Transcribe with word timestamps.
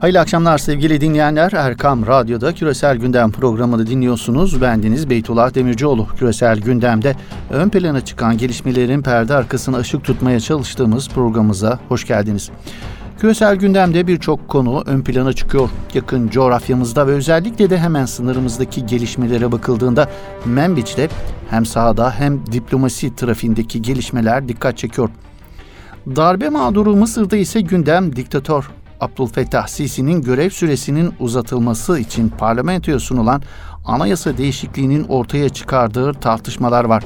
Hayırlı 0.00 0.20
akşamlar 0.20 0.58
sevgili 0.58 1.00
dinleyenler. 1.00 1.52
Erkam 1.52 2.06
Radyo'da 2.06 2.54
Küresel 2.54 2.96
Gündem 2.96 3.32
programını 3.32 3.86
dinliyorsunuz. 3.86 4.60
Bendeniz 4.60 5.10
Beytullah 5.10 5.54
Demircioğlu. 5.54 6.06
Küresel 6.18 6.60
Gündem'de 6.60 7.16
ön 7.50 7.68
plana 7.68 8.00
çıkan 8.00 8.38
gelişmelerin 8.38 9.02
perde 9.02 9.34
arkasına 9.34 9.76
ışık 9.78 10.04
tutmaya 10.04 10.40
çalıştığımız 10.40 11.08
programımıza 11.08 11.78
hoş 11.88 12.06
geldiniz. 12.06 12.50
Küresel 13.18 13.56
gündemde 13.56 14.06
birçok 14.06 14.48
konu 14.48 14.82
ön 14.86 15.02
plana 15.02 15.32
çıkıyor. 15.32 15.70
Yakın 15.94 16.28
coğrafyamızda 16.28 17.06
ve 17.06 17.12
özellikle 17.12 17.70
de 17.70 17.78
hemen 17.78 18.06
sınırımızdaki 18.06 18.86
gelişmelere 18.86 19.52
bakıldığında 19.52 20.08
Membiç'te 20.44 21.08
hem 21.50 21.66
sahada 21.66 22.10
hem 22.10 22.46
diplomasi 22.52 23.16
trafiğindeki 23.16 23.82
gelişmeler 23.82 24.48
dikkat 24.48 24.78
çekiyor. 24.78 25.10
Darbe 26.16 26.48
mağduru 26.48 26.96
Mısır'da 26.96 27.36
ise 27.36 27.60
gündem 27.60 28.16
diktatör 28.16 28.70
Abdülfettah 29.00 29.66
Sisi'nin 29.66 30.22
görev 30.22 30.50
süresinin 30.50 31.14
uzatılması 31.20 31.98
için 31.98 32.28
parlamentoya 32.28 32.98
sunulan 32.98 33.42
anayasa 33.84 34.38
değişikliğinin 34.38 35.04
ortaya 35.04 35.48
çıkardığı 35.48 36.12
tartışmalar 36.12 36.84
var. 36.84 37.04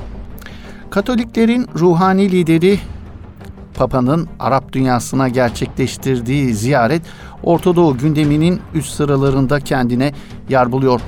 Katoliklerin 0.91 1.67
ruhani 1.79 2.33
lideri 2.33 2.79
Papa'nın 3.75 4.29
Arap 4.41 4.73
dünyasına 4.73 5.29
gerçekleştirdiği 5.29 6.55
ziyaret 6.55 7.03
Ortadoğu 7.43 7.99
gündeminin 7.99 8.61
üst 8.75 8.95
sıralarında 8.95 9.61
kendine 9.61 10.13
yer 10.49 10.73
buluyor. 10.73 11.01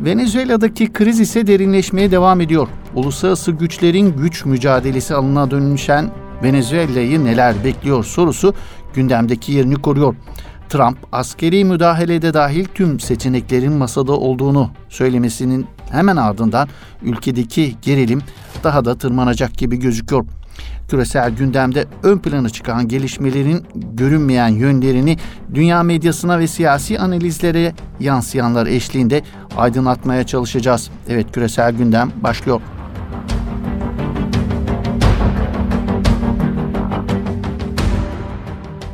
Venezuela'daki 0.00 0.92
kriz 0.92 1.20
ise 1.20 1.46
derinleşmeye 1.46 2.10
devam 2.10 2.40
ediyor. 2.40 2.68
Uluslararası 2.94 3.52
güçlerin 3.52 4.16
güç 4.16 4.44
mücadelesi 4.44 5.14
alına 5.14 5.50
dönüşen 5.50 6.10
Venezuela'yı 6.42 7.24
neler 7.24 7.64
bekliyor 7.64 8.04
sorusu 8.04 8.54
gündemdeki 8.96 9.52
yerini 9.52 9.74
koruyor. 9.74 10.14
Trump 10.68 10.98
askeri 11.12 11.64
müdahalede 11.64 12.34
dahil 12.34 12.64
tüm 12.74 13.00
seçeneklerin 13.00 13.72
masada 13.72 14.12
olduğunu 14.12 14.70
söylemesinin 14.88 15.66
hemen 15.90 16.16
ardından 16.16 16.68
ülkedeki 17.02 17.76
gerilim 17.82 18.22
daha 18.64 18.84
da 18.84 18.98
tırmanacak 18.98 19.58
gibi 19.58 19.76
gözüküyor. 19.76 20.24
Küresel 20.88 21.30
gündemde 21.30 21.86
ön 22.02 22.18
plana 22.18 22.48
çıkan 22.48 22.88
gelişmelerin 22.88 23.66
görünmeyen 23.74 24.48
yönlerini 24.48 25.16
dünya 25.54 25.82
medyasına 25.82 26.38
ve 26.38 26.46
siyasi 26.46 26.98
analizlere 27.00 27.74
yansıyanlar 28.00 28.66
eşliğinde 28.66 29.22
aydınlatmaya 29.56 30.26
çalışacağız. 30.26 30.90
Evet 31.08 31.32
küresel 31.32 31.72
gündem 31.72 32.10
başlıyor. 32.22 32.60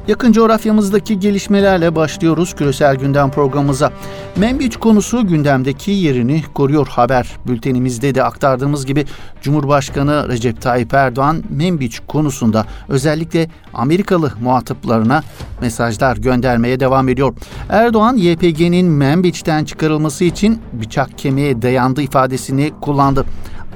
Yakın 0.08 0.32
coğrafyamızdaki 0.32 1.20
gelişmelerle 1.20 1.96
başlıyoruz 1.96 2.54
küresel 2.54 2.96
gündem 2.96 3.30
programımıza. 3.30 3.92
Membiç 4.36 4.76
konusu 4.76 5.26
gündemdeki 5.26 5.90
yerini 5.90 6.42
koruyor 6.54 6.86
haber. 6.86 7.36
Bültenimizde 7.46 8.14
de 8.14 8.22
aktardığımız 8.24 8.86
gibi 8.86 9.04
Cumhurbaşkanı 9.42 10.28
Recep 10.28 10.62
Tayyip 10.62 10.94
Erdoğan 10.94 11.42
Membiç 11.50 12.00
konusunda 12.08 12.66
özellikle 12.88 13.48
Amerikalı 13.74 14.32
muhataplarına 14.40 15.22
mesajlar 15.60 16.16
göndermeye 16.16 16.80
devam 16.80 17.08
ediyor. 17.08 17.34
Erdoğan 17.68 18.16
YPG'nin 18.16 18.86
Membiç'ten 18.86 19.64
çıkarılması 19.64 20.24
için 20.24 20.60
bıçak 20.72 21.18
kemiğe 21.18 21.62
dayandı 21.62 22.02
ifadesini 22.02 22.72
kullandı. 22.80 23.24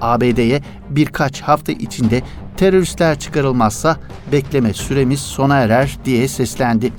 ABD'ye 0.01 0.63
birkaç 0.91 1.41
hafta 1.41 1.73
içinde 1.73 2.23
teröristler 2.57 3.19
çıkarılmazsa 3.19 3.97
bekleme 4.33 4.73
süremiz 4.73 5.21
sona 5.21 5.57
erer 5.59 5.99
diye 6.05 6.29
seslendi. 6.29 6.93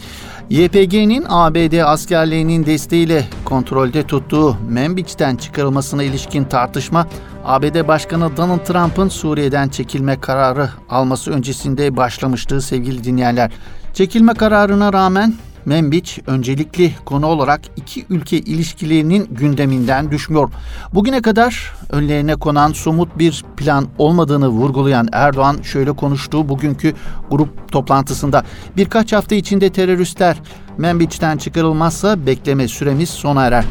YPG'nin 0.50 1.26
ABD 1.30 1.80
askerliğinin 1.80 2.66
desteğiyle 2.66 3.26
kontrolde 3.46 4.04
tuttuğu 4.04 4.58
Membiç'ten 4.70 5.36
çıkarılmasına 5.36 6.04
ilişkin 6.04 6.44
tartışma 6.44 7.08
ABD 7.46 7.88
Başkanı 7.88 8.38
Donald 8.38 8.66
Trump'ın 8.66 9.08
Suriye'den 9.08 9.70
çekilme 9.70 10.20
kararı 10.20 10.70
alması 10.90 11.32
öncesinde 11.32 11.98
başlamıştı 11.98 12.62
sevgili 12.62 13.04
dinleyenler. 13.04 13.52
Çekilme 13.94 14.34
kararına 14.34 14.94
rağmen 14.94 15.34
Membiç 15.68 16.20
öncelikli 16.28 16.92
konu 17.06 17.26
olarak 17.26 17.62
iki 17.76 18.06
ülke 18.10 18.38
ilişkilerinin 18.38 19.28
gündeminden 19.32 20.12
düşmüyor. 20.12 20.50
Bugüne 20.94 21.22
kadar 21.22 21.74
önlerine 21.90 22.36
konan 22.36 22.72
somut 22.72 23.18
bir 23.18 23.46
plan 23.58 23.88
olmadığını 23.98 24.48
vurgulayan 24.48 25.08
Erdoğan 25.12 25.62
şöyle 25.62 25.92
konuştu 25.92 26.50
bugünkü 26.50 26.94
grup 27.30 27.72
toplantısında. 27.72 28.44
Birkaç 28.78 29.14
hafta 29.14 29.36
içinde 29.36 29.70
teröristler 29.70 30.38
Membiç'ten 30.78 31.38
çıkarılmazsa 31.38 32.26
bekleme 32.26 32.68
süremiz 32.68 33.10
sona 33.10 33.46
erer 33.46 33.66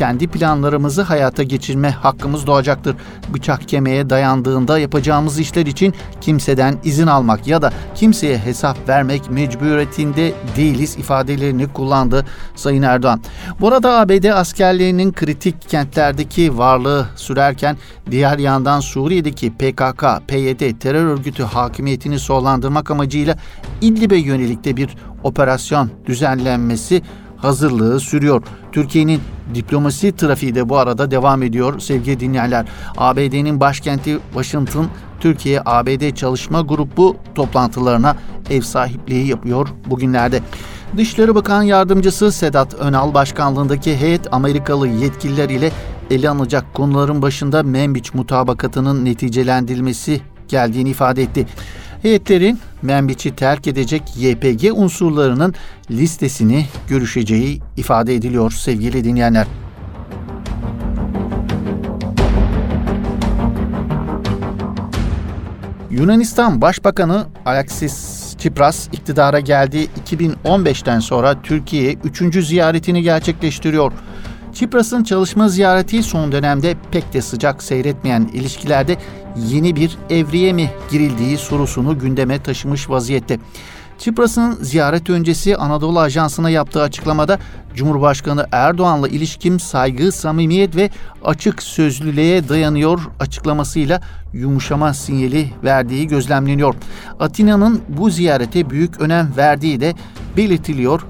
kendi 0.00 0.28
planlarımızı 0.28 1.02
hayata 1.02 1.42
geçirme 1.42 1.90
hakkımız 1.90 2.46
doğacaktır. 2.46 2.96
Bıçak 3.34 3.68
kemiğe 3.68 4.10
dayandığında 4.10 4.78
yapacağımız 4.78 5.38
işler 5.38 5.66
için 5.66 5.94
kimseden 6.20 6.78
izin 6.84 7.06
almak 7.06 7.46
ya 7.46 7.62
da 7.62 7.72
kimseye 7.94 8.38
hesap 8.38 8.88
vermek 8.88 9.30
mecburiyetinde 9.30 10.32
değiliz 10.56 10.96
ifadelerini 10.98 11.72
kullandı 11.72 12.26
Sayın 12.54 12.82
Erdoğan. 12.82 13.20
Burada 13.60 14.00
ABD 14.00 14.24
askerlerinin 14.24 15.12
kritik 15.12 15.68
kentlerdeki 15.68 16.58
varlığı 16.58 17.06
sürerken 17.16 17.76
diğer 18.10 18.38
yandan 18.38 18.80
Suriye'deki 18.80 19.52
PKK, 19.52 20.04
PYD 20.28 20.78
terör 20.80 21.04
örgütü 21.04 21.42
hakimiyetini 21.42 22.18
sollandırmak 22.18 22.90
amacıyla 22.90 23.36
İdlib'e 23.80 24.16
yönelik 24.16 24.64
de 24.64 24.76
bir 24.76 24.96
operasyon 25.22 25.90
düzenlenmesi 26.06 27.02
hazırlığı 27.42 28.00
sürüyor. 28.00 28.42
Türkiye'nin 28.72 29.20
diplomasi 29.54 30.12
trafiği 30.16 30.54
de 30.54 30.68
bu 30.68 30.78
arada 30.78 31.10
devam 31.10 31.42
ediyor 31.42 31.80
sevgili 31.80 32.20
dinleyenler. 32.20 32.66
ABD'nin 32.96 33.60
başkenti 33.60 34.18
Washington 34.32 34.86
Türkiye-ABD 35.20 36.14
Çalışma 36.14 36.60
Grubu 36.60 37.16
toplantılarına 37.34 38.16
ev 38.50 38.60
sahipliği 38.60 39.26
yapıyor 39.26 39.68
bugünlerde. 39.86 40.40
Dışişleri 40.96 41.34
Bakan 41.34 41.62
Yardımcısı 41.62 42.32
Sedat 42.32 42.74
Önal 42.74 43.14
başkanlığındaki 43.14 43.96
heyet 43.96 44.34
Amerikalı 44.34 44.88
yetkililer 44.88 45.48
ile 45.48 45.72
ele 46.10 46.30
alınacak 46.30 46.74
konuların 46.74 47.22
başında 47.22 47.62
Membiç 47.62 48.14
mutabakatının 48.14 49.04
neticelendirilmesi 49.04 50.20
geldiğini 50.48 50.90
ifade 50.90 51.22
etti. 51.22 51.46
Heyetlerin 52.02 52.58
Membiç'i 52.82 53.36
terk 53.36 53.66
edecek 53.66 54.02
YPG 54.16 54.72
unsurlarının 54.74 55.54
listesini 55.90 56.66
görüşeceği 56.88 57.60
ifade 57.76 58.14
ediliyor 58.14 58.50
sevgili 58.50 59.04
dinleyenler. 59.04 59.46
Yunanistan 65.90 66.60
Başbakanı 66.60 67.26
Alexis 67.46 68.20
Tsipras 68.38 68.88
iktidara 68.92 69.40
geldiği 69.40 69.88
2015'ten 70.10 71.00
sonra 71.00 71.42
Türkiye'ye 71.42 71.96
3. 72.04 72.46
ziyaretini 72.46 73.02
gerçekleştiriyor. 73.02 73.92
Çipras'ın 74.60 75.04
çalışma 75.04 75.48
ziyareti 75.48 76.02
son 76.02 76.32
dönemde 76.32 76.76
pek 76.90 77.12
de 77.12 77.22
sıcak 77.22 77.62
seyretmeyen 77.62 78.30
ilişkilerde 78.32 78.96
yeni 79.36 79.76
bir 79.76 79.98
evreye 80.10 80.52
mi 80.52 80.70
girildiği 80.90 81.38
sorusunu 81.38 81.98
gündeme 81.98 82.42
taşımış 82.42 82.90
vaziyette. 82.90 83.38
Çipras'ın 83.98 84.58
ziyaret 84.60 85.10
öncesi 85.10 85.56
Anadolu 85.56 86.00
Ajansı'na 86.00 86.50
yaptığı 86.50 86.82
açıklamada 86.82 87.38
Cumhurbaşkanı 87.74 88.46
Erdoğan'la 88.52 89.08
ilişkim 89.08 89.60
saygı, 89.60 90.12
samimiyet 90.12 90.76
ve 90.76 90.90
açık 91.24 91.62
sözlülüğe 91.62 92.48
dayanıyor 92.48 93.00
açıklamasıyla 93.20 94.00
yumuşama 94.32 94.94
sinyali 94.94 95.52
verdiği 95.64 96.06
gözlemleniyor. 96.06 96.74
Atina'nın 97.20 97.80
bu 97.88 98.10
ziyarete 98.10 98.70
büyük 98.70 99.00
önem 99.00 99.32
verdiği 99.36 99.80
de 99.80 99.94
belirtiliyor. 100.36 101.02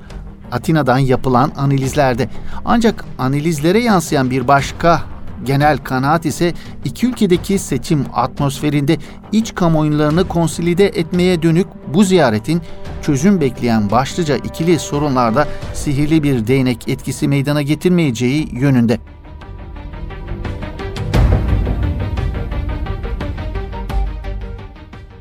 Atina'dan 0.52 0.98
yapılan 0.98 1.52
analizlerde. 1.56 2.28
Ancak 2.64 3.04
analizlere 3.18 3.78
yansıyan 3.78 4.30
bir 4.30 4.48
başka 4.48 5.02
genel 5.44 5.78
kanaat 5.78 6.26
ise 6.26 6.52
iki 6.84 7.06
ülkedeki 7.06 7.58
seçim 7.58 8.04
atmosferinde 8.12 8.96
iç 9.32 9.54
kamuoylarını 9.54 10.28
konsolide 10.28 10.86
etmeye 10.86 11.42
dönük 11.42 11.66
bu 11.94 12.04
ziyaretin 12.04 12.62
çözüm 13.02 13.40
bekleyen 13.40 13.90
başlıca 13.90 14.36
ikili 14.36 14.78
sorunlarda 14.78 15.48
sihirli 15.74 16.22
bir 16.22 16.46
değnek 16.46 16.88
etkisi 16.88 17.28
meydana 17.28 17.62
getirmeyeceği 17.62 18.48
yönünde. 18.52 18.98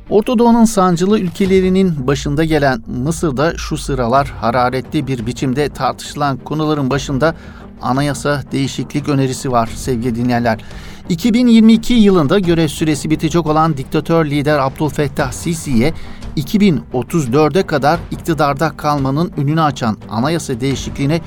Orta 0.09 0.39
Doğu'nun 0.39 0.65
sancılı 0.65 1.19
ülkelerinin 1.19 2.07
başında 2.07 2.43
gelen 2.43 2.83
Mısır'da 3.03 3.53
şu 3.57 3.77
sıralar 3.77 4.27
hararetli 4.27 5.07
bir 5.07 5.25
biçimde 5.25 5.69
tartışılan 5.69 6.37
konuların 6.37 6.89
başında 6.89 7.35
anayasa 7.81 8.43
değişiklik 8.51 9.09
önerisi 9.09 9.51
var 9.51 9.69
sevgili 9.75 10.15
dinleyenler. 10.15 10.61
2022 11.09 11.93
yılında 11.93 12.39
görev 12.39 12.67
süresi 12.67 13.09
bitecek 13.09 13.47
olan 13.47 13.77
diktatör 13.77 14.25
lider 14.25 14.59
Abdülfettah 14.59 15.31
Sisi'ye 15.31 15.93
2034'e 16.37 17.63
kadar 17.63 17.99
iktidarda 18.11 18.77
kalmanın 18.77 19.31
önünü 19.37 19.61
açan 19.61 19.97
anayasa 20.09 20.59
değişikliğine 20.61 21.21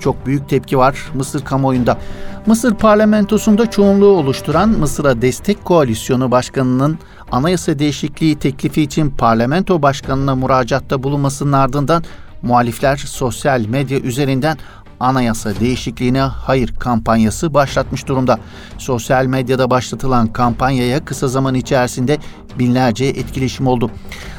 çok 0.00 0.26
büyük 0.26 0.48
tepki 0.48 0.78
var 0.78 1.06
Mısır 1.14 1.44
kamuoyunda. 1.44 1.98
Mısır 2.46 2.74
parlamentosunda 2.74 3.70
çoğunluğu 3.70 4.06
oluşturan 4.06 4.68
Mısır'a 4.68 5.22
Destek 5.22 5.64
Koalisyonu 5.64 6.30
Başkanı'nın 6.30 6.98
anayasa 7.32 7.78
değişikliği 7.78 8.38
teklifi 8.38 8.82
için 8.82 9.10
parlamento 9.10 9.82
başkanına 9.82 10.34
müracaatta 10.34 11.02
bulunmasının 11.02 11.52
ardından 11.52 12.04
muhalifler 12.42 12.96
sosyal 12.96 13.60
medya 13.60 13.98
üzerinden 14.00 14.58
anayasa 15.00 15.60
değişikliğine 15.60 16.20
hayır 16.20 16.74
kampanyası 16.74 17.54
başlatmış 17.54 18.06
durumda. 18.06 18.38
Sosyal 18.78 19.26
medyada 19.26 19.70
başlatılan 19.70 20.26
kampanyaya 20.32 21.04
kısa 21.04 21.28
zaman 21.28 21.54
içerisinde 21.54 22.18
binlerce 22.58 23.04
etkileşim 23.04 23.66
oldu. 23.66 23.90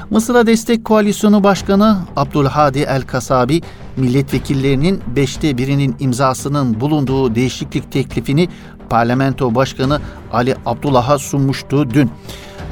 Mısır'a 0.10 0.48
Destek 0.48 0.86
Koalisyonu 0.86 1.44
Başkanı 1.44 1.98
Abdülhadi 2.16 2.80
El 2.80 3.02
Kasabi, 3.02 3.62
milletvekillerinin 3.98 5.02
beşte 5.16 5.58
birinin 5.58 5.96
imzasının 6.00 6.82
bulunduğu 6.82 7.36
değişiklik 7.36 7.92
teklifini 7.92 8.50
Parlamento 8.90 9.56
Başkanı 9.56 10.02
Ali 10.34 10.56
Abdullah'a 10.66 11.18
sunmuştu 11.18 11.90
dün. 11.94 12.12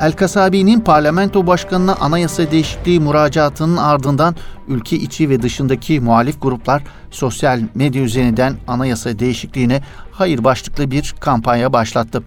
El 0.02 0.12
Kasabi'nin 0.12 0.80
parlamento 0.80 1.48
başkanına 1.48 1.96
anayasa 1.96 2.52
değişikliği 2.52 3.00
müracaatının 3.00 3.78
ardından 3.78 4.36
ülke 4.68 4.96
içi 4.96 5.30
ve 5.30 5.42
dışındaki 5.42 6.00
muhalif 6.00 6.42
gruplar 6.42 6.84
sosyal 7.12 7.62
medya 7.76 8.04
üzerinden 8.04 8.56
anayasa 8.68 9.20
değişikliğine 9.20 9.82
hayır 10.12 10.44
başlıklı 10.44 10.92
bir 10.92 11.16
kampanya 11.20 11.74
başlattı. 11.74 12.24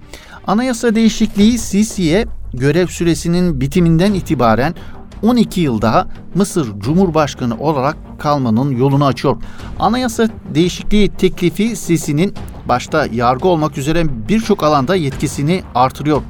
Anayasa 0.46 0.94
değişikliği 0.94 1.58
Sisi'ye 1.58 2.26
görev 2.54 2.86
süresinin 2.86 3.60
bitiminden 3.60 4.14
itibaren 4.14 4.74
12 5.22 5.60
yıl 5.60 5.82
daha 5.82 6.08
Mısır 6.34 6.80
Cumhurbaşkanı 6.80 7.58
olarak 7.58 7.96
kalmanın 8.18 8.76
yolunu 8.76 9.06
açıyor. 9.06 9.36
Anayasa 9.78 10.28
değişikliği 10.54 11.08
teklifi 11.08 11.76
Sisi'nin 11.76 12.34
başta 12.68 13.06
yargı 13.12 13.48
olmak 13.48 13.78
üzere 13.78 14.28
birçok 14.28 14.62
alanda 14.62 14.94
yetkisini 14.96 15.62
artırıyor. 15.74 16.22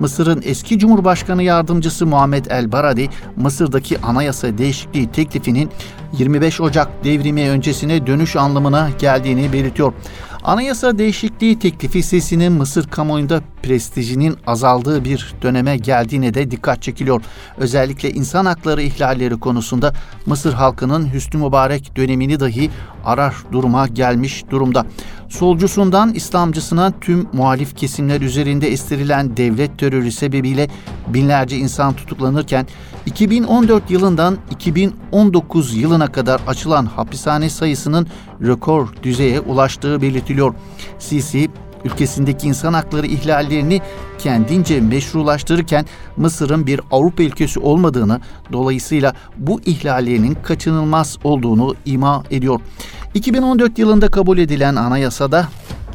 Mısır'ın 0.00 0.42
eski 0.44 0.78
Cumhurbaşkanı 0.78 1.42
yardımcısı 1.42 2.06
Muhammed 2.06 2.44
El 2.44 2.72
Baradi, 2.72 3.08
Mısır'daki 3.36 4.00
anayasa 4.00 4.58
değişikliği 4.58 5.12
teklifinin 5.12 5.70
25 6.12 6.60
Ocak 6.60 7.04
devrimi 7.04 7.50
öncesine 7.50 8.06
dönüş 8.06 8.36
anlamına 8.36 8.90
geldiğini 8.98 9.52
belirtiyor. 9.52 9.92
Anayasa 10.44 10.98
değişikliği 10.98 11.58
teklifi 11.58 12.02
sesinin 12.02 12.52
Mısır 12.52 12.86
kamuoyunda 12.86 13.40
prestijinin 13.62 14.36
azaldığı 14.46 15.04
bir 15.04 15.34
döneme 15.42 15.76
geldiğine 15.76 16.34
de 16.34 16.50
dikkat 16.50 16.82
çekiliyor. 16.82 17.22
Özellikle 17.56 18.10
insan 18.10 18.46
hakları 18.46 18.82
ihlalleri 18.82 19.40
konusunda 19.40 19.92
Mısır 20.26 20.52
halkının 20.52 21.12
Hüsnü 21.12 21.40
Mübarek 21.40 21.96
dönemini 21.96 22.40
dahi 22.40 22.70
arar 23.04 23.34
duruma 23.52 23.86
gelmiş 23.86 24.44
durumda. 24.50 24.86
Solcusundan 25.28 26.14
İslamcısına 26.14 26.92
tüm 27.00 27.28
muhalif 27.32 27.76
kesimler 27.76 28.20
üzerinde 28.20 28.68
estirilen 28.68 29.36
devlet 29.36 29.78
terörü 29.78 30.12
sebebiyle 30.12 30.68
binlerce 31.08 31.56
insan 31.56 31.94
tutuklanırken 31.94 32.66
2014 33.06 33.90
yılından 33.90 34.36
2019 34.50 35.76
yılına 35.76 36.12
kadar 36.12 36.40
açılan 36.46 36.86
hapishane 36.86 37.50
sayısının 37.50 38.06
rekor 38.42 38.88
düzeye 39.02 39.40
ulaştığı 39.40 40.02
belirtiliyor. 40.02 40.54
Sisi 40.98 41.48
ülkesindeki 41.84 42.48
insan 42.48 42.72
hakları 42.72 43.06
ihlallerini 43.06 43.80
kendince 44.18 44.80
meşrulaştırırken 44.80 45.86
Mısır'ın 46.16 46.66
bir 46.66 46.80
Avrupa 46.90 47.22
ülkesi 47.22 47.60
olmadığını, 47.60 48.20
dolayısıyla 48.52 49.14
bu 49.36 49.60
ihlallerinin 49.60 50.38
kaçınılmaz 50.42 51.18
olduğunu 51.24 51.74
ima 51.84 52.24
ediyor. 52.30 52.60
2014 53.14 53.78
yılında 53.78 54.08
kabul 54.08 54.38
edilen 54.38 54.76
anayasada 54.76 55.48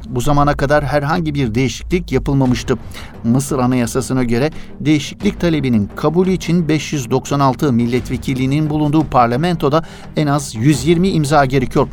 bu 0.10 0.22
zamana 0.22 0.54
kadar 0.58 0.84
herhangi 0.84 1.36
bir 1.36 1.56
değişiklik 1.56 2.12
yapılmamıştı. 2.12 2.78
Mısır 3.24 3.60
Anayasası'na 3.60 4.24
göre 4.24 4.52
değişiklik 4.80 5.40
talebinin 5.40 5.90
kabulü 5.96 6.32
için 6.32 6.68
596 6.68 7.74
milletvekilliğinin 7.74 8.70
bulunduğu 8.70 9.04
parlamentoda 9.04 9.84
en 10.18 10.28
az 10.28 10.56
120 10.56 11.10
imza 11.10 11.46
gerekiyor. 11.46 11.88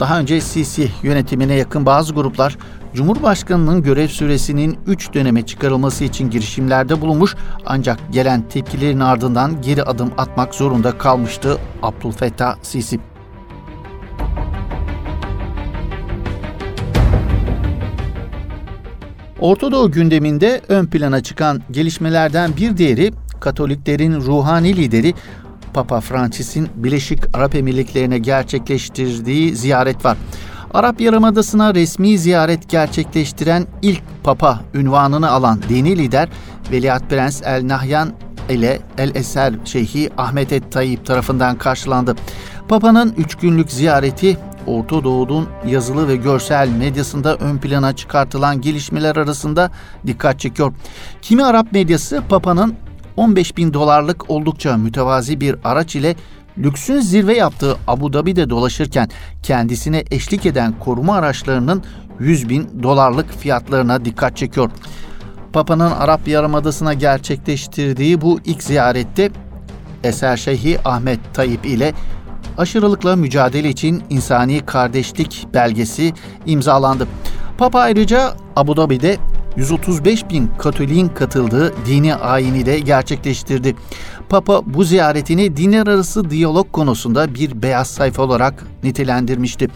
Daha 0.00 0.20
önce 0.20 0.40
Sisi 0.40 0.90
yönetimine 1.02 1.54
yakın 1.54 1.86
bazı 1.86 2.14
gruplar 2.14 2.58
Cumhurbaşkanının 2.94 3.82
görev 3.82 4.08
süresinin 4.08 4.78
3 4.86 5.14
döneme 5.14 5.46
çıkarılması 5.46 6.04
için 6.04 6.30
girişimlerde 6.30 7.00
bulunmuş 7.00 7.36
ancak 7.66 7.98
gelen 8.12 8.48
tepkilerin 8.48 9.00
ardından 9.00 9.62
geri 9.62 9.82
adım 9.82 10.12
atmak 10.18 10.54
zorunda 10.54 10.98
kalmıştı 10.98 11.58
Abdülfettah 11.82 12.56
Sisi. 12.62 13.00
Ortadoğu 19.40 19.90
gündeminde 19.90 20.60
ön 20.68 20.86
plana 20.86 21.22
çıkan 21.22 21.62
gelişmelerden 21.70 22.56
bir 22.56 22.76
diğeri 22.76 23.12
Katoliklerin 23.40 24.14
ruhani 24.14 24.76
lideri 24.76 25.14
Papa 25.74 26.00
Francis'in 26.00 26.68
Birleşik 26.74 27.36
Arap 27.36 27.54
Emirlikleri'ne 27.54 28.18
gerçekleştirdiği 28.18 29.56
ziyaret 29.56 30.04
var. 30.04 30.16
Arap 30.74 31.00
Yarımadası'na 31.00 31.74
resmi 31.74 32.18
ziyaret 32.18 32.68
gerçekleştiren 32.68 33.66
ilk 33.82 34.02
Papa 34.24 34.60
ünvanını 34.74 35.30
alan 35.30 35.60
dini 35.68 35.98
lider 35.98 36.28
Veliaht 36.72 37.10
Prens 37.10 37.42
El 37.44 37.68
Nahyan 37.68 38.12
ile 38.48 38.80
El 38.98 39.14
Eser 39.14 39.54
Şeyhi 39.64 40.10
Ahmet 40.18 40.52
Et 40.52 40.72
Tayyip 40.72 41.06
tarafından 41.06 41.58
karşılandı. 41.58 42.16
Papa'nın 42.68 43.14
üç 43.18 43.34
günlük 43.34 43.70
ziyareti 43.70 44.38
Orta 44.66 45.04
Doğu'nun 45.04 45.48
yazılı 45.66 46.08
ve 46.08 46.16
görsel 46.16 46.68
medyasında 46.68 47.36
ön 47.36 47.58
plana 47.58 47.96
çıkartılan 47.96 48.60
gelişmeler 48.60 49.16
arasında 49.16 49.70
dikkat 50.06 50.40
çekiyor. 50.40 50.72
Kimi 51.22 51.44
Arap 51.44 51.72
medyası 51.72 52.22
Papa'nın 52.28 52.74
15 53.16 53.56
bin 53.56 53.74
dolarlık 53.74 54.30
oldukça 54.30 54.76
mütevazi 54.76 55.40
bir 55.40 55.56
araç 55.64 55.96
ile 55.96 56.16
lüksün 56.58 57.00
zirve 57.00 57.36
yaptığı 57.36 57.76
Abu 57.86 58.12
Dhabi'de 58.12 58.50
dolaşırken 58.50 59.08
kendisine 59.42 60.04
eşlik 60.10 60.46
eden 60.46 60.74
koruma 60.80 61.14
araçlarının 61.14 61.82
100 62.20 62.48
bin 62.48 62.82
dolarlık 62.82 63.32
fiyatlarına 63.38 64.04
dikkat 64.04 64.36
çekiyor. 64.36 64.70
Papa'nın 65.52 65.90
Arap 65.90 66.28
Yarımadası'na 66.28 66.94
gerçekleştirdiği 66.94 68.20
bu 68.20 68.40
ilk 68.44 68.62
ziyarette 68.62 69.30
Eser 70.04 70.36
Şeyhi 70.36 70.78
Ahmet 70.84 71.20
Tayyip 71.34 71.66
ile 71.66 71.92
aşırılıkla 72.58 73.16
mücadele 73.16 73.68
için 73.68 74.02
insani 74.10 74.60
kardeşlik 74.66 75.46
belgesi 75.54 76.12
imzalandı. 76.46 77.08
Papa 77.58 77.80
ayrıca 77.80 78.34
Abu 78.56 78.76
Dhabi'de 78.76 79.16
135 79.56 80.30
bin 80.30 80.50
Katoliğin 80.58 81.08
katıldığı 81.08 81.74
dini 81.86 82.14
ayini 82.14 82.66
de 82.66 82.78
gerçekleştirdi. 82.78 83.76
Papa 84.28 84.62
bu 84.66 84.84
ziyaretini 84.84 85.56
dinler 85.56 85.86
arası 85.86 86.30
diyalog 86.30 86.72
konusunda 86.72 87.34
bir 87.34 87.62
beyaz 87.62 87.90
sayfa 87.90 88.22
olarak 88.22 88.66
nitelendirmişti. 88.82 89.68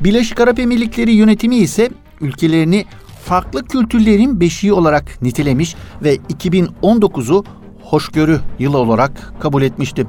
Birleşik 0.00 0.40
Arap 0.40 0.58
Emirlikleri 0.58 1.12
yönetimi 1.12 1.56
ise 1.56 1.90
ülkelerini 2.20 2.84
farklı 3.24 3.64
kültürlerin 3.64 4.40
beşiği 4.40 4.72
olarak 4.72 5.22
nitelemiş 5.22 5.74
ve 6.02 6.16
2019'u 6.16 7.44
hoşgörü 7.82 8.40
yılı 8.58 8.78
olarak 8.78 9.34
kabul 9.40 9.62
etmişti. 9.62 10.06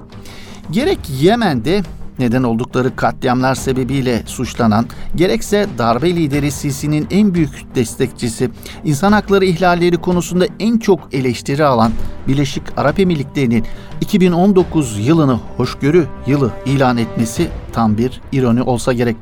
Gerek 0.72 1.00
Yemen'de 1.22 1.82
neden 2.20 2.44
oldukları 2.44 2.96
katliamlar 2.96 3.56
sebebiyle 3.56 4.24
suçlanan, 4.26 4.86
gerekse 5.16 5.68
darbe 5.78 6.16
lideri 6.16 6.52
Sisi'nin 6.52 7.08
en 7.12 7.34
büyük 7.34 7.76
destekçisi, 7.76 8.50
insan 8.86 9.12
hakları 9.12 9.46
ihlalleri 9.46 9.98
konusunda 9.98 10.46
en 10.60 10.78
çok 10.78 11.14
eleştiri 11.14 11.66
alan 11.66 11.92
Birleşik 12.28 12.64
Arap 12.78 13.00
Emirlikleri'nin 13.00 13.66
2019 14.02 15.08
yılını 15.08 15.40
hoşgörü 15.58 16.08
yılı 16.28 16.52
ilan 16.66 16.98
etmesi 16.98 17.48
tam 17.74 17.98
bir 17.98 18.22
ironi 18.32 18.62
olsa 18.62 18.94
gerek. 18.94 19.16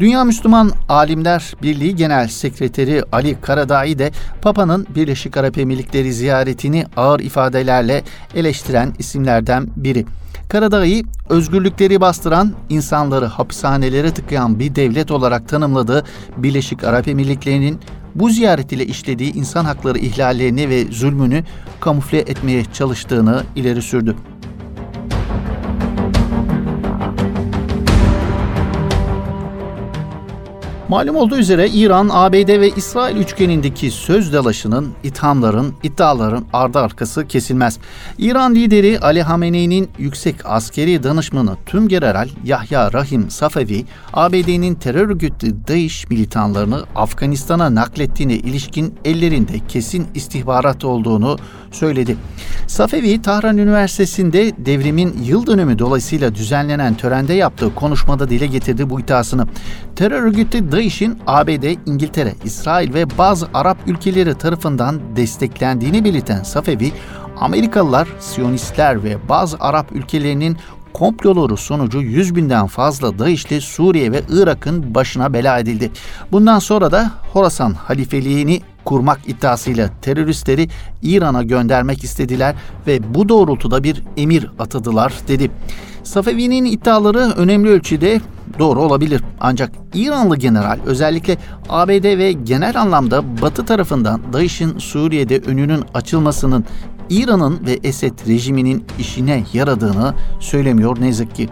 Dünya 0.00 0.24
Müslüman 0.24 0.72
Alimler 0.88 1.54
Birliği 1.62 1.96
Genel 1.96 2.28
Sekreteri 2.28 3.02
Ali 3.12 3.40
Karadağ'ı 3.40 3.98
de 3.98 4.10
Papa'nın 4.42 4.86
Birleşik 4.94 5.36
Arap 5.36 5.58
Emirlikleri 5.58 6.12
ziyaretini 6.12 6.86
ağır 6.96 7.20
ifadelerle 7.20 8.04
eleştiren 8.34 8.94
isimlerden 8.98 9.66
biri. 9.76 10.06
Karadağ'ı 10.48 11.02
özgürlükleri 11.28 12.00
bastıran, 12.00 12.52
insanları 12.68 13.26
hapishanelere 13.26 14.10
tıkayan 14.14 14.58
bir 14.58 14.74
devlet 14.74 15.10
olarak 15.10 15.48
tanımladığı 15.48 16.04
Birleşik 16.36 16.84
Arap 16.84 17.08
Emirlikleri'nin 17.08 17.80
bu 18.14 18.30
ziyaret 18.30 18.72
ile 18.72 18.86
işlediği 18.86 19.34
insan 19.34 19.64
hakları 19.64 19.98
ihlallerini 19.98 20.68
ve 20.68 20.84
zulmünü 20.84 21.44
kamufle 21.80 22.18
etmeye 22.18 22.64
çalıştığını 22.64 23.42
ileri 23.56 23.82
sürdü. 23.82 24.16
Malum 30.88 31.16
olduğu 31.16 31.36
üzere 31.36 31.68
İran, 31.68 32.08
ABD 32.12 32.60
ve 32.60 32.68
İsrail 32.68 33.16
üçgenindeki 33.16 33.90
söz 33.90 34.32
dalaşının, 34.32 34.88
ithamların, 35.02 35.74
iddiaların 35.82 36.44
ardı 36.52 36.78
arkası 36.78 37.26
kesilmez. 37.26 37.78
İran 38.18 38.54
lideri 38.54 39.00
Ali 39.00 39.22
Hamenei'nin 39.22 39.88
yüksek 39.98 40.36
askeri 40.44 41.02
danışmanı 41.02 41.56
Tümgeneral 41.66 42.28
Yahya 42.44 42.92
Rahim 42.92 43.30
Safevi, 43.30 43.84
ABD'nin 44.12 44.74
terör 44.74 45.08
örgütü 45.08 45.66
DAEŞ 45.68 46.08
militanlarını 46.10 46.84
Afganistan'a 46.94 47.74
naklettiğine 47.74 48.34
ilişkin 48.34 48.94
ellerinde 49.04 49.52
kesin 49.68 50.06
istihbarat 50.14 50.84
olduğunu 50.84 51.36
söyledi. 51.70 52.16
Safevi, 52.66 53.22
Tahran 53.22 53.58
Üniversitesi'nde 53.58 54.52
devrimin 54.66 55.16
yıl 55.24 55.46
dönümü 55.46 55.78
dolayısıyla 55.78 56.34
düzenlenen 56.34 56.94
törende 56.94 57.34
yaptığı 57.34 57.74
konuşmada 57.74 58.30
dile 58.30 58.46
getirdi 58.46 58.90
bu 58.90 59.00
iddiasını. 59.00 59.46
Terör 59.96 60.22
örgütü 60.22 60.72
DAEŞ'in 60.78 61.18
ABD, 61.26 61.76
İngiltere, 61.86 62.34
İsrail 62.44 62.94
ve 62.94 63.18
bazı 63.18 63.48
Arap 63.54 63.78
ülkeleri 63.86 64.34
tarafından 64.34 65.00
desteklendiğini 65.16 66.04
belirten 66.04 66.42
Safevi, 66.42 66.92
Amerikalılar, 67.36 68.08
Siyonistler 68.20 69.04
ve 69.04 69.28
bazı 69.28 69.56
Arap 69.60 69.92
ülkelerinin 69.92 70.56
komploları 70.92 71.56
sonucu 71.56 72.02
100 72.02 72.36
binden 72.36 72.66
fazla 72.66 73.18
DAEŞ'li 73.18 73.60
Suriye 73.60 74.12
ve 74.12 74.22
Irak'ın 74.30 74.94
başına 74.94 75.32
bela 75.32 75.58
edildi. 75.58 75.90
Bundan 76.32 76.58
sonra 76.58 76.90
da 76.92 77.10
Horasan 77.32 77.74
halifeliğini 77.74 78.60
kurmak 78.84 79.18
iddiasıyla 79.26 79.90
teröristleri 80.02 80.68
İran'a 81.02 81.42
göndermek 81.42 82.04
istediler 82.04 82.54
ve 82.86 83.14
bu 83.14 83.28
doğrultuda 83.28 83.84
bir 83.84 84.02
emir 84.16 84.50
atadılar 84.58 85.14
dedi. 85.28 85.50
Safevi'nin 86.04 86.64
iddiaları 86.64 87.18
önemli 87.18 87.68
ölçüde 87.68 88.20
doğru 88.58 88.80
olabilir. 88.80 89.22
Ancak 89.40 89.72
İranlı 89.94 90.36
general 90.36 90.78
özellikle 90.86 91.36
ABD 91.68 92.18
ve 92.18 92.32
genel 92.32 92.80
anlamda 92.80 93.42
Batı 93.42 93.64
tarafından 93.64 94.20
DAEŞ'in 94.32 94.78
Suriye'de 94.78 95.38
önünün 95.38 95.84
açılmasının 95.94 96.64
İran'ın 97.10 97.66
ve 97.66 97.78
Esed 97.84 98.12
rejiminin 98.26 98.84
işine 98.98 99.44
yaradığını 99.52 100.14
söylemiyor 100.40 101.00
ne 101.00 101.06
yazık 101.06 101.34
ki. 101.34 101.48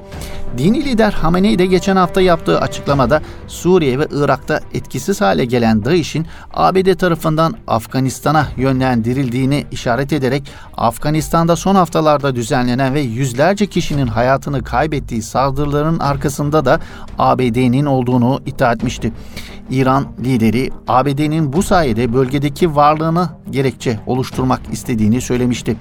Dini 0.59 0.85
lider 0.85 1.13
Hamenei 1.13 1.59
de 1.59 1.67
geçen 1.67 1.97
hafta 1.97 2.21
yaptığı 2.21 2.61
açıklamada 2.61 3.23
Suriye 3.47 3.99
ve 3.99 4.07
Irak'ta 4.11 4.61
etkisiz 4.75 5.21
hale 5.21 5.45
gelen 5.45 5.85
DAEŞ'in 5.85 6.27
ABD 6.55 6.95
tarafından 6.95 7.55
Afganistan'a 7.67 8.47
yönlendirildiğini 8.57 9.65
işaret 9.71 10.13
ederek 10.13 10.43
Afganistan'da 10.77 11.57
son 11.57 11.75
haftalarda 11.75 12.37
düzenlenen 12.37 12.95
ve 12.95 13.01
yüzlerce 13.01 13.67
kişinin 13.67 14.07
hayatını 14.07 14.65
kaybettiği 14.65 15.23
saldırıların 15.23 15.99
arkasında 15.99 16.65
da 16.65 16.81
ABD'nin 17.19 17.87
olduğunu 17.87 18.41
iddia 18.47 18.73
etmişti. 18.73 19.13
İran 19.71 20.07
lideri 20.25 20.71
ABD'nin 20.89 21.53
bu 21.53 21.63
sayede 21.63 22.13
bölgedeki 22.13 22.77
varlığını 22.77 23.29
gerekçe 23.51 24.01
oluşturmak 24.07 24.61
istediğini 24.73 25.21
söylemişti. 25.21 25.77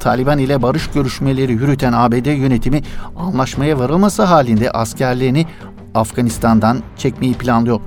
Taliban 0.00 0.38
ile 0.38 0.62
barış 0.62 0.90
görüşmeleri 0.90 1.52
yürüten 1.52 1.92
ABD 1.92 2.26
yönetimi 2.26 2.82
anlaşmaya 3.16 3.78
varılması 3.78 4.22
halinde 4.22 4.70
askerlerini 4.70 5.46
Afganistan'dan 5.94 6.82
çekmeyi 6.96 7.34
planlıyor. 7.34 7.80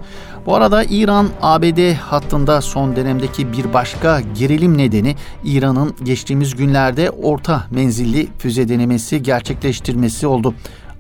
Bu 0.46 0.56
arada 0.56 0.84
İran-ABD 0.84 1.94
hattında 1.94 2.62
son 2.62 2.96
dönemdeki 2.96 3.54
bir 3.54 3.74
başka 3.74 4.22
gerilim 4.40 4.78
nedeni 4.78 5.16
İran'ın 5.44 5.96
geçtiğimiz 6.04 6.56
günlerde 6.56 7.10
orta 7.10 7.64
menzilli 7.72 8.28
füze 8.38 8.70
denemesi 8.70 9.24
gerçekleştirmesi 9.24 10.28
oldu. 10.28 10.54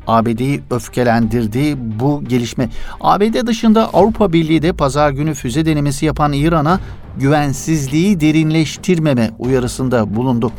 ABD'yi 0.08 0.62
öfkelendirdi 0.70 1.76
bu 2.00 2.24
gelişme. 2.24 2.70
ABD 3.02 3.48
dışında 3.48 3.94
Avrupa 3.94 4.34
Birliği 4.34 4.62
de 4.62 4.74
pazar 4.74 5.12
günü 5.12 5.34
füze 5.34 5.66
denemesi 5.66 6.06
yapan 6.06 6.34
İran'a 6.34 6.80
güvensizliği 7.20 8.20
derinleştirmeme 8.20 9.32
uyarısında 9.40 10.16
bulundu. 10.16 10.52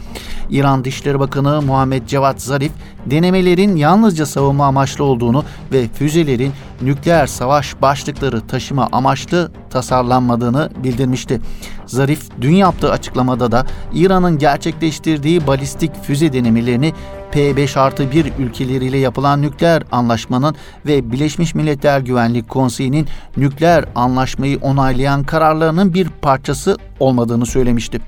İran 0.50 0.85
Dışişleri 0.85 1.21
Bakanı 1.21 1.62
Muhammed 1.62 2.07
Cevat 2.07 2.43
Zarif, 2.43 2.73
denemelerin 3.07 3.76
yalnızca 3.76 4.26
savunma 4.26 4.67
amaçlı 4.67 5.05
olduğunu 5.05 5.45
ve 5.73 5.88
füzelerin 5.88 6.52
nükleer 6.83 7.26
savaş 7.26 7.83
başlıkları 7.83 8.47
taşıma 8.47 8.88
amaçlı 8.93 9.52
tasarlanmadığını 9.71 10.71
bildirmişti. 10.85 11.40
Zarif 11.87 12.21
dün 12.40 12.55
yaptığı 12.55 12.90
açıklamada 12.93 13.52
da 13.52 13.67
İran'ın 13.95 14.38
gerçekleştirdiği 14.38 15.47
balistik 15.47 16.02
füze 16.02 16.33
denemelerini 16.33 16.93
P5 17.33 17.79
artı 17.79 18.13
1 18.13 18.33
ülkeleriyle 18.39 18.99
yapılan 18.99 19.43
nükleer 19.43 19.83
anlaşmanın 19.93 20.55
ve 20.87 21.13
Birleşmiş 21.13 21.55
Milletler 21.55 22.01
Güvenlik 22.01 22.49
Konseyi'nin 22.49 23.09
nükleer 23.37 23.85
anlaşmayı 23.95 24.59
onaylayan 24.59 25.25
kararlarının 25.25 25.95
bir 25.95 26.09
parçası 26.09 26.77
olmadığını 27.01 27.47
söylemişti. 27.47 28.01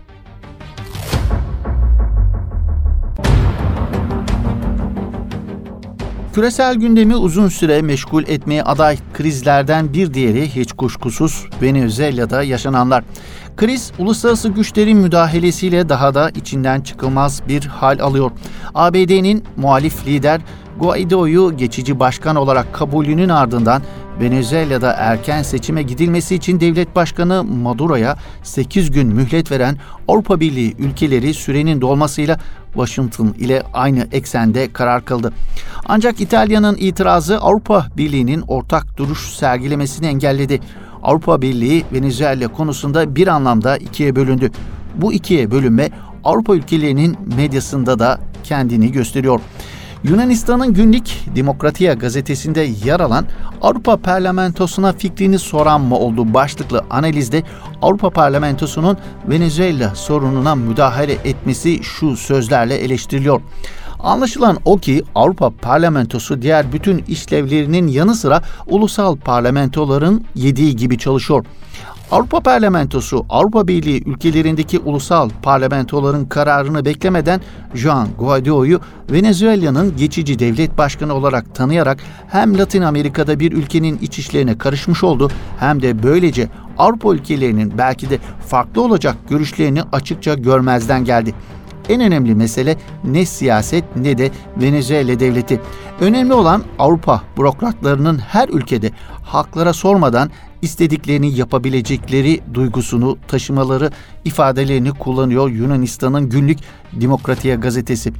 Küresel 6.35 6.75
gündemi 6.75 7.17
uzun 7.17 7.49
süre 7.49 7.83
meşgul 7.83 8.25
etmeye 8.25 8.63
aday 8.63 8.99
krizlerden 9.15 9.93
bir 9.93 10.15
diğeri 10.15 10.55
hiç 10.57 10.73
kuşkusuz 10.73 11.47
Venezuela'da 11.63 12.43
yaşananlar. 12.43 13.05
Kriz 13.57 13.93
uluslararası 13.99 14.49
güçlerin 14.49 14.99
müdahalesiyle 14.99 15.89
daha 15.89 16.15
da 16.15 16.31
içinden 16.31 16.81
çıkılmaz 16.81 17.43
bir 17.49 17.65
hal 17.65 17.99
alıyor. 18.01 18.31
ABD'nin 18.75 19.45
muhalif 19.57 20.07
lider 20.07 20.41
Guaido'yu 20.79 21.57
geçici 21.57 22.01
başkan 22.01 22.37
olarak 22.37 22.73
kabulünün 22.73 23.29
ardından 23.29 23.83
Venezuela'da 24.21 24.93
erken 24.93 25.43
seçime 25.43 25.83
gidilmesi 25.83 26.35
için 26.35 26.61
devlet 26.61 26.97
başkanı 26.97 27.45
Maduro'ya 27.45 28.17
8 28.43 28.91
gün 28.91 29.09
mühlet 29.09 29.51
veren 29.51 29.77
Avrupa 30.09 30.41
Birliği 30.41 30.75
ülkeleri 30.79 31.35
sürenin 31.35 31.81
dolmasıyla 31.81 32.39
Washington 32.73 33.35
ile 33.39 33.63
aynı 33.73 34.09
eksende 34.13 34.73
karar 34.73 35.05
kıldı. 35.05 35.33
Ancak 35.87 36.21
İtalya'nın 36.21 36.77
itirazı 36.77 37.39
Avrupa 37.39 37.87
Birliği'nin 37.97 38.45
ortak 38.49 38.97
duruş 38.97 39.19
sergilemesini 39.19 40.07
engelledi. 40.07 40.61
Avrupa 41.03 41.43
Birliği 41.43 41.85
Venezuela 41.93 42.49
konusunda 42.49 43.17
bir 43.17 43.27
anlamda 43.27 43.77
ikiye 43.77 44.17
bölündü. 44.17 44.51
Bu 44.95 45.13
ikiye 45.13 45.51
bölünme 45.51 45.91
Avrupa 46.25 46.55
ülkelerinin 46.55 47.17
medyasında 47.37 47.99
da 47.99 48.21
kendini 48.45 48.93
gösteriyor. 48.93 49.41
Yunanistan'ın 50.05 50.75
günlük 50.75 51.05
Demokratiya 51.37 51.95
gazetesinde 51.95 52.69
yer 52.85 53.01
alan 53.01 53.27
Avrupa 53.63 53.97
Parlamentosu'na 53.97 54.93
fikrini 54.93 55.39
soran 55.39 55.81
mı 55.81 55.99
olduğu 55.99 56.35
başlıklı 56.35 56.85
analizde 56.91 57.43
Avrupa 57.83 58.11
Parlamentosu'nun 58.11 58.99
Venezuela 59.29 59.95
sorununa 59.95 60.55
müdahale 60.55 61.13
etmesi 61.13 61.83
şu 61.83 62.17
sözlerle 62.17 62.77
eleştiriliyor. 62.77 63.41
Anlaşılan 64.03 64.59
o 64.65 64.77
ki 64.77 65.03
Avrupa 65.15 65.51
Parlamentosu 65.51 66.43
diğer 66.43 66.73
bütün 66.73 67.05
işlevlerinin 67.09 67.87
yanı 67.87 68.15
sıra 68.15 68.43
ulusal 68.67 69.17
parlamentoların 69.17 70.25
yediği 70.35 70.77
gibi 70.77 70.99
çalışıyor. 70.99 71.45
Avrupa 72.11 72.41
Parlamentosu, 72.41 73.27
Avrupa 73.29 73.69
Birliği 73.69 74.03
ülkelerindeki 74.07 74.79
ulusal 74.79 75.31
parlamentoların 75.43 76.25
kararını 76.25 76.85
beklemeden 76.85 77.41
Juan 77.75 78.09
Guaido'yu 78.19 78.81
Venezuela'nın 79.11 79.97
geçici 79.97 80.39
devlet 80.39 80.79
başkanı 80.79 81.15
olarak 81.15 81.55
tanıyarak 81.55 81.99
hem 82.29 82.59
Latin 82.59 82.83
Amerika'da 82.83 83.41
bir 83.41 83.53
ülkenin 83.53 83.99
iç 84.03 84.19
işlerine 84.19 84.59
karışmış 84.59 85.05
oldu 85.05 85.31
hem 85.59 85.83
de 85.83 86.03
böylece 86.03 86.49
Avrupa 86.79 87.15
ülkelerinin 87.15 87.79
belki 87.79 88.11
de 88.11 88.19
farklı 88.47 88.83
olacak 88.83 89.17
görüşlerini 89.29 89.83
açıkça 89.93 90.35
görmezden 90.35 91.05
geldi. 91.05 91.35
En 91.89 92.01
önemli 92.01 92.35
mesele 92.35 92.77
ne 93.05 93.27
siyaset 93.27 93.85
ne 93.97 94.19
de 94.19 94.31
Venezuela 94.57 95.21
devleti. 95.21 95.61
Önemli 96.01 96.35
olan 96.35 96.63
Avrupa 96.79 97.23
bürokratlarının 97.39 98.19
her 98.19 98.49
ülkede 98.49 98.91
halklara 99.23 99.73
sormadan 99.73 100.31
istediklerini 100.63 101.39
yapabilecekleri 101.39 102.41
duygusunu 102.55 103.19
taşımaları 103.29 103.91
ifadelerini 104.25 104.91
kullanıyor 104.91 105.51
Yunanistan'ın 105.51 106.29
günlük 106.29 106.59
Demokratiya 106.93 107.55
gazetesi. 107.55 108.13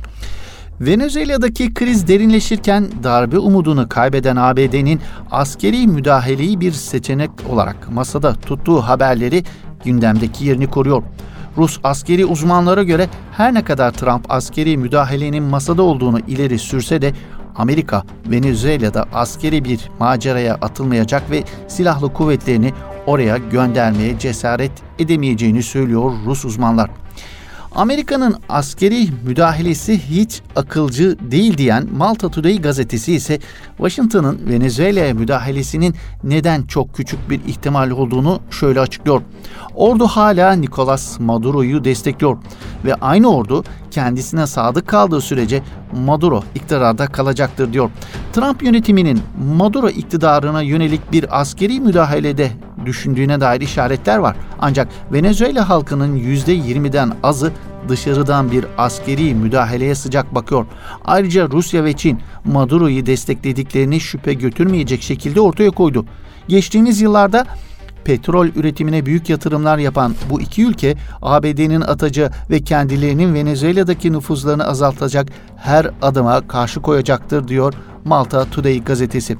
Venezuela'daki 0.81 1.75
kriz 1.75 2.09
derinleşirken 2.09 2.89
darbe 3.03 3.39
umudunu 3.39 3.89
kaybeden 3.89 4.37
ABD'nin 4.37 5.01
askeri 5.31 5.87
müdahaleyi 5.87 6.61
bir 6.61 6.73
seçenek 6.73 7.31
olarak 7.51 7.93
masada 7.93 8.35
tuttuğu 8.35 8.81
haberleri 8.81 9.45
gündemdeki 9.85 10.45
yerini 10.45 10.67
koruyor. 10.67 11.03
Rus 11.57 11.81
askeri 11.85 12.25
uzmanlara 12.25 12.83
göre 12.83 13.09
her 13.33 13.55
ne 13.55 13.65
kadar 13.65 13.91
Trump 13.91 14.27
askeri 14.29 14.77
müdahalenin 14.77 15.45
masada 15.45 15.83
olduğunu 15.83 16.19
ileri 16.19 16.59
sürse 16.59 17.03
de 17.03 17.13
Amerika 17.57 18.03
Venezuela'da 18.27 19.07
askeri 19.15 19.65
bir 19.65 19.91
maceraya 19.99 20.55
atılmayacak 20.55 21.31
ve 21.31 21.45
silahlı 21.69 22.13
kuvvetlerini 22.13 22.73
oraya 23.07 23.37
göndermeye 23.37 24.19
cesaret 24.19 24.73
edemeyeceğini 24.99 25.63
söylüyor 25.63 26.13
Rus 26.27 26.45
uzmanlar. 26.45 26.91
Amerika'nın 27.75 28.37
askeri 28.49 29.09
müdahalesi 29.27 29.99
hiç 29.99 30.43
akılcı 30.57 31.17
değil 31.31 31.59
diyen 31.59 31.89
Malta 31.97 32.29
Today 32.29 32.61
gazetesi 32.61 33.13
ise 33.13 33.39
Washington'ın 33.77 34.41
Venezuela'ya 34.49 35.15
müdahalesinin 35.15 35.95
neden 36.25 36.63
çok 36.63 36.95
küçük 36.95 37.31
bir 37.31 37.41
ihtimal 37.45 37.91
olduğunu 37.91 38.41
şöyle 38.51 38.81
açıklıyor. 38.81 39.23
Ordu 39.75 40.07
hala 40.07 40.53
Nicolas 40.53 41.21
Maduro'yu 41.21 41.85
destekliyor 41.85 42.39
ve 42.85 42.95
aynı 42.95 43.37
ordu 43.37 43.65
kendisine 43.91 44.47
sadık 44.47 44.87
kaldığı 44.87 45.21
sürece 45.21 45.63
Maduro 45.93 46.43
iktidarda 46.55 47.07
kalacaktır 47.07 47.73
diyor. 47.73 47.91
Trump 48.33 48.63
yönetiminin 48.63 49.21
Maduro 49.57 49.89
iktidarına 49.89 50.63
yönelik 50.63 51.13
bir 51.13 51.41
askeri 51.41 51.81
müdahalede 51.81 52.51
düşündüğüne 52.87 53.41
dair 53.41 53.61
işaretler 53.61 54.19
var. 54.19 54.37
Ancak 54.59 54.89
Venezuela 55.13 55.69
halkının 55.69 56.17
%20'den 56.17 57.13
azı 57.23 57.53
dışarıdan 57.89 58.51
bir 58.51 58.65
askeri 58.79 59.35
müdahaleye 59.35 59.95
sıcak 59.95 60.35
bakıyor. 60.35 60.67
Ayrıca 61.05 61.49
Rusya 61.49 61.85
ve 61.85 61.93
Çin 61.93 62.21
Maduro'yu 62.45 63.07
desteklediklerini 63.07 64.01
şüphe 64.01 64.35
götürmeyecek 64.35 65.03
şekilde 65.03 65.41
ortaya 65.41 65.71
koydu. 65.71 66.07
Geçtiğimiz 66.49 67.01
yıllarda 67.01 67.47
petrol 68.05 68.47
üretimine 68.47 69.07
büyük 69.07 69.29
yatırımlar 69.29 69.79
yapan 69.79 70.15
bu 70.31 70.41
iki 70.41 70.65
ülke 70.65 70.97
ABD'nin 71.23 71.81
atacağı 71.81 72.31
ve 72.51 72.61
kendilerinin 72.61 73.35
Venezuela'daki 73.35 74.13
nüfuzlarını 74.13 74.65
azaltacak 74.65 75.29
her 75.57 75.91
adıma 76.03 76.49
karşı 76.49 76.81
koyacaktır 76.81 77.49
diyor 77.49 77.75
Malta 78.05 78.45
Today 78.45 78.85
gazetesi. 78.85 79.37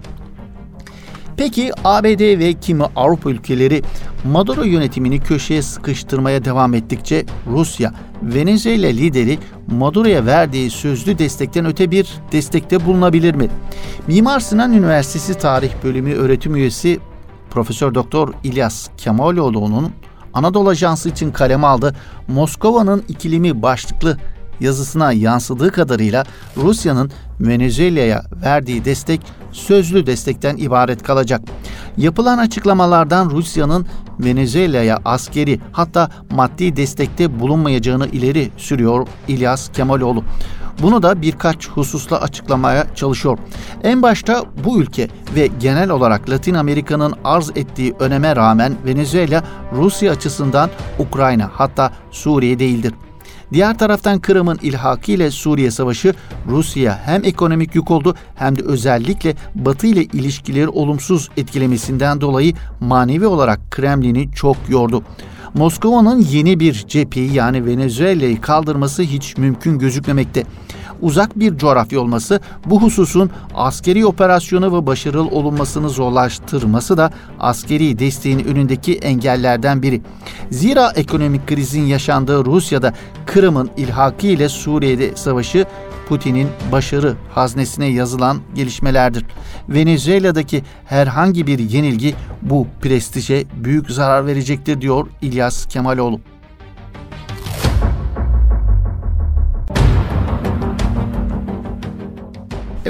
Peki 1.37 1.71
ABD 1.85 2.39
ve 2.39 2.53
kimi 2.53 2.85
Avrupa 2.97 3.31
ülkeleri 3.31 3.83
Maduro 4.25 4.63
yönetimini 4.63 5.21
köşeye 5.21 5.63
sıkıştırmaya 5.63 6.45
devam 6.45 6.75
ettikçe 6.75 7.27
Rusya, 7.47 7.95
Venezuela 8.23 8.87
lideri 8.87 9.39
Maduro'ya 9.67 10.27
verdiği 10.27 10.71
sözlü 10.71 11.19
destekten 11.19 11.67
öte 11.67 11.91
bir 11.91 12.09
destekte 12.33 12.87
bulunabilir 12.87 13.35
mi? 13.35 13.49
Mimar 14.07 14.41
Sinan 14.41 14.73
Üniversitesi 14.73 15.35
Tarih 15.35 15.71
Bölümü 15.85 16.15
öğretim 16.15 16.57
üyesi 16.57 17.01
Profesör 17.51 17.95
Doktor 17.95 18.35
İlyas 18.45 18.89
Kemaloğlu'nun 18.97 19.93
Anadolu 20.35 20.69
Ajansı 20.69 21.09
için 21.09 21.33
kaleme 21.33 21.67
aldı 21.67 21.95
Moskova'nın 22.29 23.05
ikilimi 23.09 23.63
başlıklı 23.63 24.19
yazısına 24.61 25.13
yansıdığı 25.13 25.71
kadarıyla 25.71 26.25
Rusya'nın 26.57 27.11
Venezuela'ya 27.41 28.23
verdiği 28.45 28.85
destek 28.85 29.21
sözlü 29.53 30.07
destekten 30.07 30.57
ibaret 30.57 31.03
kalacak. 31.03 31.41
Yapılan 31.97 32.39
açıklamalardan 32.39 33.31
Rusya'nın 33.31 33.87
Venezuela'ya 34.21 34.99
askeri 35.05 35.61
hatta 35.73 36.11
maddi 36.31 36.77
destekte 36.77 37.41
bulunmayacağını 37.41 38.07
ileri 38.07 38.51
sürüyor 38.57 39.07
İlyas 39.29 39.73
Kemaloğlu. 39.73 40.25
Bunu 40.83 41.03
da 41.03 41.23
birkaç 41.23 41.69
hususla 41.69 42.21
açıklamaya 42.21 42.95
çalışıyor. 42.95 43.39
En 43.85 44.03
başta 44.03 44.45
bu 44.65 44.81
ülke 44.81 45.09
ve 45.35 45.49
genel 45.61 45.91
olarak 45.91 46.31
Latin 46.31 46.55
Amerika'nın 46.55 47.15
arz 47.25 47.51
ettiği 47.55 47.95
öneme 48.01 48.37
rağmen 48.37 48.75
Venezuela 48.87 49.45
Rusya 49.73 50.13
açısından 50.13 50.71
Ukrayna 50.99 51.51
hatta 51.53 51.93
Suriye 52.11 52.59
değildir. 52.59 52.95
Diğer 53.53 53.79
taraftan 53.79 54.19
Kırım'ın 54.19 54.59
ilhaki 54.63 55.13
ile 55.13 55.31
Suriye 55.31 55.71
Savaşı 55.71 56.15
Rusya 56.49 57.01
hem 57.05 57.25
ekonomik 57.25 57.75
yük 57.75 57.91
oldu 57.91 58.15
hem 58.35 58.59
de 58.59 58.63
özellikle 58.63 59.35
Batı 59.55 59.87
ile 59.87 60.05
ilişkileri 60.05 60.69
olumsuz 60.69 61.29
etkilemesinden 61.37 62.21
dolayı 62.21 62.55
manevi 62.81 63.27
olarak 63.27 63.71
Kremlin'i 63.71 64.33
çok 64.33 64.57
yordu. 64.69 65.03
Moskova'nın 65.55 66.21
yeni 66.21 66.61
bir 66.61 66.85
cepheyi 66.89 67.35
yani 67.35 67.67
Venezuela'yı 67.67 68.41
kaldırması 68.41 69.03
hiç 69.03 69.37
mümkün 69.37 69.79
gözükmemekte 69.79 70.45
uzak 71.03 71.39
bir 71.39 71.57
coğrafya 71.57 72.01
olması 72.01 72.41
bu 72.67 72.83
hususun 72.83 73.31
askeri 73.55 74.07
operasyonu 74.07 74.77
ve 74.77 74.87
başarılı 74.87 75.29
olunmasını 75.29 75.89
zorlaştırması 75.89 76.97
da 76.97 77.11
askeri 77.41 77.99
desteğin 77.99 78.39
önündeki 78.39 78.95
engellerden 78.95 79.83
biri. 79.83 80.03
Zira 80.51 80.93
ekonomik 80.97 81.47
krizin 81.47 81.83
yaşandığı 81.83 82.45
Rusya'da 82.45 82.95
Kırım'ın 83.27 83.71
ilhaki 83.77 84.29
ile 84.29 84.49
Suriye'de 84.49 85.17
savaşı 85.17 85.67
Putin'in 86.09 86.49
başarı 86.73 87.15
haznesine 87.31 87.87
yazılan 87.87 88.41
gelişmelerdir. 88.55 89.25
Venezuela'daki 89.69 90.63
herhangi 90.85 91.47
bir 91.47 91.59
yenilgi 91.59 92.15
bu 92.43 92.67
prestije 92.81 93.45
büyük 93.55 93.91
zarar 93.91 94.27
verecektir 94.27 94.81
diyor 94.81 95.07
İlyas 95.23 95.67
Kemaloğlu. 95.67 96.21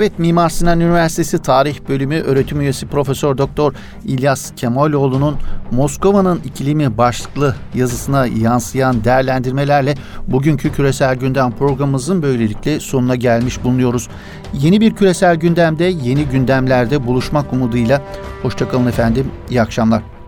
Evet 0.03 0.19
Mimar 0.19 0.49
Sinan 0.49 0.81
Üniversitesi 0.81 1.43
Tarih 1.43 1.79
Bölümü 1.89 2.21
öğretim 2.21 2.61
üyesi 2.61 2.87
Profesör 2.87 3.39
Doktor 3.39 3.75
İlyas 4.05 4.53
Kemaloğlu'nun 4.57 5.37
Moskova'nın 5.71 6.41
ikilimi 6.45 6.99
başlıklı 6.99 7.55
yazısına 7.75 8.27
yansıyan 8.27 9.05
değerlendirmelerle 9.05 9.95
bugünkü 10.27 10.73
küresel 10.73 11.15
gündem 11.17 11.51
programımızın 11.51 12.23
böylelikle 12.23 12.81
sonuna 12.81 13.15
gelmiş 13.15 13.65
bulunuyoruz. 13.65 14.09
Yeni 14.55 14.81
bir 14.81 14.95
küresel 14.95 15.37
gündemde, 15.37 15.85
yeni 15.85 16.25
gündemlerde 16.25 17.07
buluşmak 17.07 17.53
umuduyla 17.53 18.03
hoşçakalın 18.43 18.87
efendim. 18.87 19.27
İyi 19.51 19.63
akşamlar. 19.63 20.22